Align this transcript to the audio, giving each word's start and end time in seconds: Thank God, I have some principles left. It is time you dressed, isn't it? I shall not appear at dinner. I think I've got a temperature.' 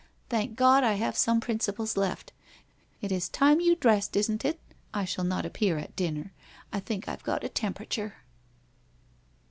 Thank 0.29 0.55
God, 0.55 0.83
I 0.83 0.93
have 0.93 1.15
some 1.15 1.39
principles 1.39 1.95
left. 1.95 2.33
It 3.01 3.11
is 3.11 3.29
time 3.29 3.59
you 3.59 3.75
dressed, 3.75 4.15
isn't 4.15 4.43
it? 4.43 4.59
I 4.95 5.05
shall 5.05 5.23
not 5.23 5.45
appear 5.45 5.77
at 5.77 5.95
dinner. 5.95 6.33
I 6.73 6.79
think 6.79 7.07
I've 7.07 7.21
got 7.23 7.43
a 7.43 7.49
temperature.' 7.49 8.15